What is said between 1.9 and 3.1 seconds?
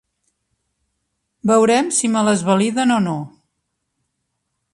si me les validen o